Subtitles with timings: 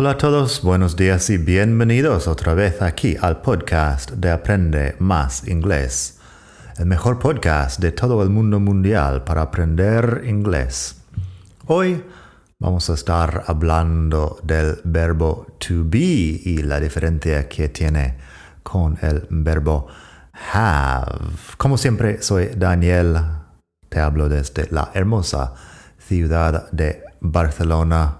[0.00, 5.48] Hola a todos, buenos días y bienvenidos otra vez aquí al podcast de Aprende Más
[5.48, 6.20] Inglés,
[6.76, 11.02] el mejor podcast de todo el mundo mundial para aprender inglés.
[11.66, 12.04] Hoy
[12.60, 15.98] vamos a estar hablando del verbo to be
[16.44, 18.18] y la diferencia que tiene
[18.62, 19.88] con el verbo
[20.54, 21.10] have.
[21.56, 23.16] Como siempre, soy Daniel,
[23.88, 25.54] te hablo desde la hermosa
[25.98, 28.17] ciudad de Barcelona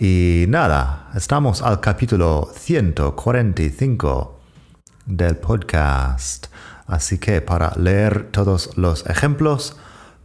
[0.00, 4.40] y nada, estamos al capítulo 145
[5.04, 6.46] del podcast.
[6.86, 9.76] Así que para leer todos los ejemplos,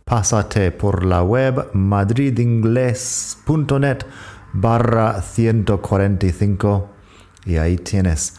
[0.06, 4.06] pásate por la web madridingles.net
[4.54, 6.90] barra 145
[7.46, 8.36] y ahí tienes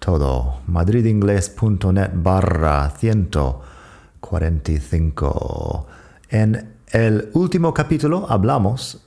[0.00, 0.62] todo.
[0.66, 5.86] madridingles.net barra 145.
[6.30, 9.06] En el último capítulo hablamos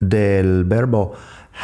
[0.00, 1.14] del verbo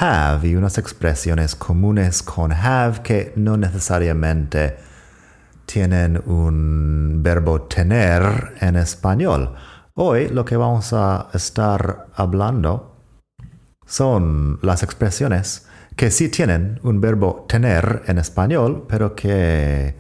[0.01, 4.77] have y unas expresiones comunes con have que no necesariamente
[5.67, 9.55] tienen un verbo tener en español.
[9.95, 12.97] Hoy lo que vamos a estar hablando
[13.87, 19.95] son las expresiones que sí tienen un verbo tener en español, pero que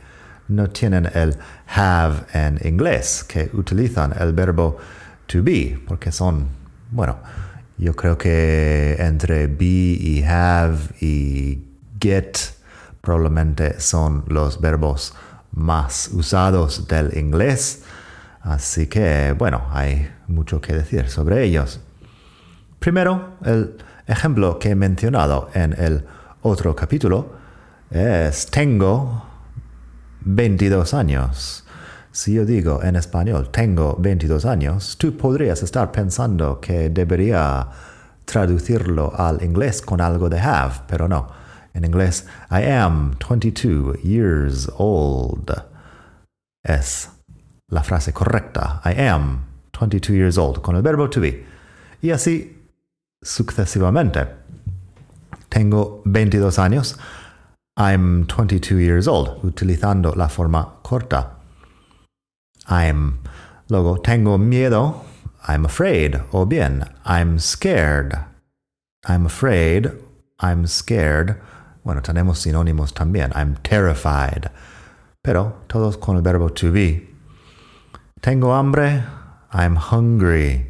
[0.48, 1.36] no tienen el
[1.68, 4.76] have en inglés, que utilizan el verbo
[5.26, 6.48] to be, porque son,
[6.90, 7.18] bueno,
[7.76, 11.64] yo creo que entre be y have y
[12.00, 12.36] get
[13.00, 15.14] probablemente son los verbos
[15.52, 17.82] más usados del inglés.
[18.40, 21.80] Así que, bueno, hay mucho que decir sobre ellos.
[22.78, 26.04] Primero, el ejemplo que he mencionado en el
[26.42, 27.32] otro capítulo
[27.90, 29.24] es tengo
[30.20, 31.63] 22 años.
[32.14, 37.66] Si yo digo en español, tengo 22 años, tú podrías estar pensando que debería
[38.24, 41.26] traducirlo al inglés con algo de have, pero no.
[41.74, 45.50] En inglés, I am 22 years old.
[46.62, 47.10] Es
[47.68, 48.80] la frase correcta.
[48.84, 51.44] I am 22 years old, con el verbo to be.
[52.00, 52.62] Y así
[53.20, 54.24] sucesivamente.
[55.48, 56.96] Tengo 22 años.
[57.76, 61.33] I'm 22 years old, utilizando la forma corta.
[62.68, 63.20] I'm.
[63.68, 65.04] Luego, tengo miedo.
[65.46, 66.20] I'm afraid.
[66.32, 68.14] O bien, I'm scared.
[69.06, 69.90] I'm afraid.
[70.40, 71.40] I'm scared.
[71.84, 73.32] Bueno, tenemos sinónimos también.
[73.34, 74.50] I'm terrified.
[75.22, 77.08] Pero todos con el verbo to be.
[78.22, 79.04] Tengo hambre.
[79.52, 80.66] I'm hungry.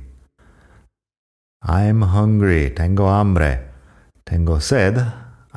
[1.63, 2.71] I'm hungry.
[2.71, 3.61] Tengo hambre.
[4.27, 5.13] Tengo sed.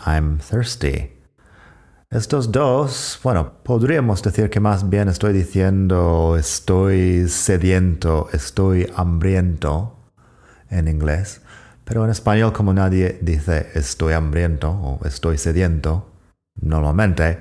[0.05, 1.16] I'm thirsty.
[2.09, 9.97] Estos dos, bueno, podríamos decir que más bien estoy diciendo estoy sediento, estoy hambriento
[10.69, 11.41] en inglés,
[11.83, 16.09] pero en español como nadie dice estoy hambriento o estoy sediento,
[16.55, 17.39] normalmente,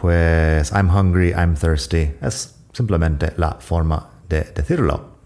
[0.00, 2.16] Pues I'm hungry, I'm thirsty.
[2.20, 5.16] Es simplemente la forma de decirlo.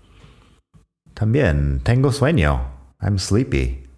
[1.15, 2.95] También tengo sueño.
[3.01, 3.89] I'm sleepy.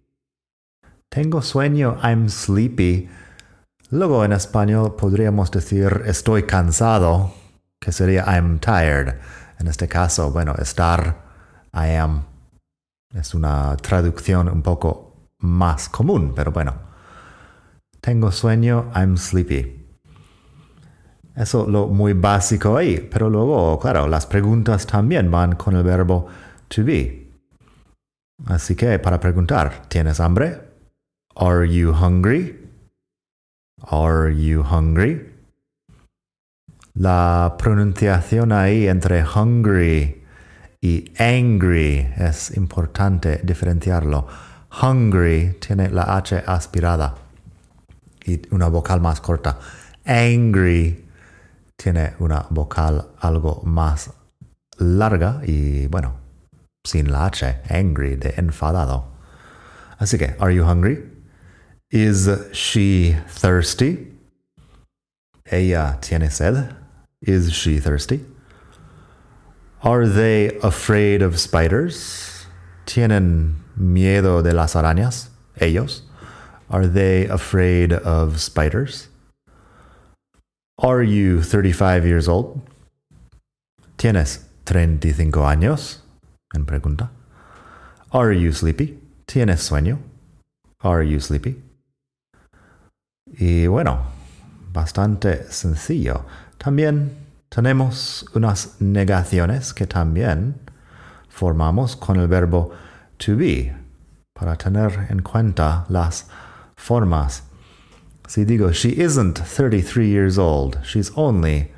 [1.11, 3.09] Tengo sueño, I'm sleepy.
[3.93, 7.35] Luego en español podríamos decir estoy cansado,
[7.79, 9.17] que sería I'm tired.
[9.59, 11.15] En este caso, bueno, estar,
[11.75, 12.25] I am,
[13.15, 16.75] es una traducción un poco más común, pero bueno.
[18.01, 19.85] Tengo sueño, I'm sleepy.
[21.37, 26.29] Eso lo muy básico ahí, pero luego, claro, las preguntas también van con el verbo
[26.69, 27.31] to be.
[28.47, 30.63] Así que para preguntar, ¿tienes hambre?
[31.37, 32.62] Are you hungry?
[33.91, 35.29] Are you hungry?
[36.95, 40.23] La pronunciación ahí entre hungry
[40.81, 44.27] y angry es importante diferenciarlo.
[44.83, 47.15] Hungry tiene la H aspirada
[48.25, 49.59] y una vocal más corta.
[50.05, 51.05] Angry
[51.77, 54.11] tiene una vocal algo más
[54.79, 56.15] larga y bueno,
[56.85, 59.13] sin la H, angry, de enfadado.
[59.99, 61.12] Así que, are you hungry?
[61.93, 64.09] Is she thirsty?
[65.51, 66.75] Ella tiene sed.
[67.21, 68.25] Is she thirsty?
[69.83, 72.47] Are they afraid of spiders?
[72.87, 75.29] ¿Tienen miedo de las arañas?
[75.61, 76.01] Ellos.
[76.71, 79.09] Are they afraid of spiders?
[80.79, 82.63] Are you 35 years old?
[83.99, 85.99] ¿Tienes 35 años?
[86.55, 87.11] En pregunta.
[88.13, 88.99] Are you sleepy?
[89.27, 89.99] ¿Tienes sueño?
[90.81, 91.57] Are you sleepy?
[93.33, 94.03] Y bueno,
[94.73, 96.25] bastante sencillo.
[96.59, 97.17] También
[97.49, 100.61] tenemos unas negaciones que también
[101.29, 102.73] formamos con el verbo
[103.19, 103.75] to be
[104.33, 106.27] para tener en cuenta las
[106.77, 107.45] formas.
[108.27, 111.73] Si digo, she isn't 33 years old, she's only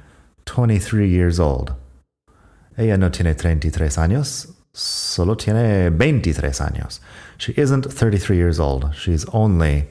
[0.44, 1.74] 23 years old.
[2.76, 7.00] Ella no tiene 33 años, solo tiene 23 años.
[7.38, 9.88] She isn't 33 years old, she's only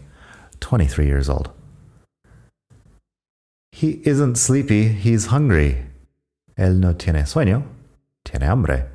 [0.63, 1.51] 23 years old.
[3.71, 5.83] He isn't sleepy, he's hungry.
[6.57, 7.63] Él no tiene sueño,
[8.23, 8.85] tiene hambre.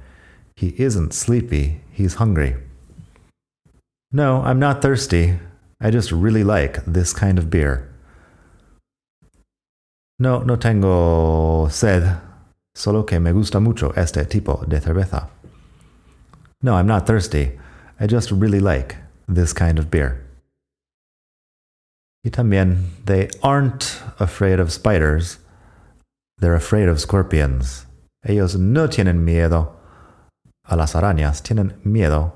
[0.57, 2.57] He isn't sleepy, he's hungry.
[4.11, 5.39] No, I'm not thirsty.
[5.81, 7.89] I just really like this kind of beer.
[10.19, 12.17] No, no tengo sed,
[12.75, 15.29] solo que me gusta mucho este tipo de cerveza.
[16.63, 17.59] No, I'm not thirsty.
[18.01, 18.97] I just really like
[19.29, 20.25] this kind of beer.
[22.29, 25.39] Y también, they aren't afraid of spiders,
[26.37, 27.87] they're afraid of scorpions.
[28.23, 29.73] Ellos no tienen miedo
[30.67, 32.35] a las arañas, tienen miedo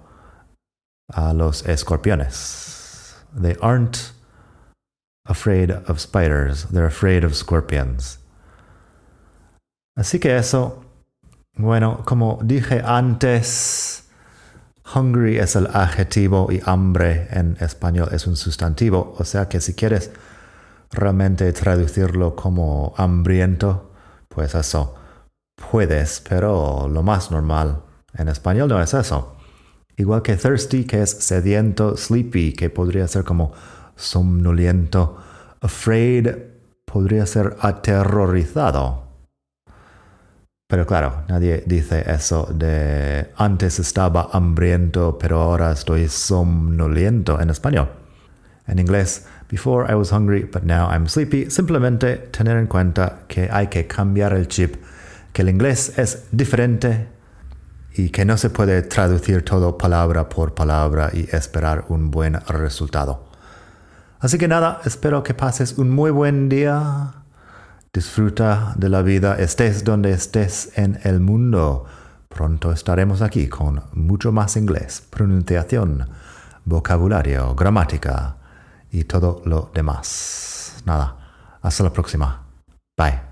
[1.12, 3.16] a los escorpiones.
[3.36, 4.12] They aren't
[5.26, 8.16] afraid of spiders, they're afraid of scorpions.
[9.98, 10.86] Así que eso,
[11.58, 14.01] bueno, como dije antes,
[14.94, 19.74] Hungry es el adjetivo y hambre en español es un sustantivo, o sea que si
[19.74, 20.10] quieres
[20.90, 23.92] realmente traducirlo como hambriento,
[24.28, 24.94] pues eso
[25.70, 27.82] puedes, pero lo más normal
[28.14, 29.36] en español no es eso.
[29.96, 33.52] Igual que thirsty, que es sediento, sleepy, que podría ser como
[33.96, 35.16] somnoliento,
[35.60, 36.28] afraid
[36.84, 39.01] podría ser aterrorizado.
[40.72, 47.90] Pero claro, nadie dice eso de antes estaba hambriento, pero ahora estoy somnoliento en español.
[48.66, 51.50] En inglés, before I was hungry, but now I'm sleepy.
[51.50, 54.76] Simplemente tener en cuenta que hay que cambiar el chip,
[55.34, 57.06] que el inglés es diferente
[57.94, 63.28] y que no se puede traducir todo palabra por palabra y esperar un buen resultado.
[64.20, 67.21] Así que nada, espero que pases un muy buen día
[67.94, 71.84] Disfruta de la vida, estés donde estés en el mundo.
[72.28, 76.08] Pronto estaremos aquí con mucho más inglés, pronunciación,
[76.64, 78.36] vocabulario, gramática
[78.90, 80.82] y todo lo demás.
[80.86, 82.46] Nada, hasta la próxima.
[82.96, 83.31] Bye.